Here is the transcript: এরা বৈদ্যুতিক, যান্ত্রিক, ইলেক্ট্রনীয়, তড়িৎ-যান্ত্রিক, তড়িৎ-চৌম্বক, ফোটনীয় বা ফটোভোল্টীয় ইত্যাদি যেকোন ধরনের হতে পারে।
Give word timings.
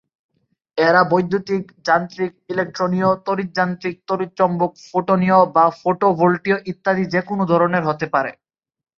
এরা 0.77 1.01
বৈদ্যুতিক, 1.03 1.63
যান্ত্রিক, 1.85 2.31
ইলেক্ট্রনীয়, 2.49 3.09
তড়িৎ-যান্ত্রিক, 3.25 3.95
তড়িৎ-চৌম্বক, 4.07 4.71
ফোটনীয় 4.87 5.39
বা 5.55 5.65
ফটোভোল্টীয় 5.79 6.57
ইত্যাদি 6.65 7.03
যেকোন 7.13 7.39
ধরনের 7.45 7.83
হতে 7.85 8.05
পারে। 8.13 8.31